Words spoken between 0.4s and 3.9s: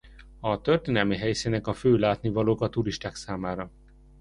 történelmi helyszínek a fő látnivalók a turisták számára.